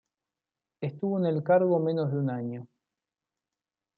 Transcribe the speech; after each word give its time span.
Estuvo 0.81 1.19
en 1.19 1.27
el 1.27 1.43
cargo 1.43 1.79
menos 1.79 2.11
de 2.11 2.17
un 2.17 2.31
año. 2.31 2.67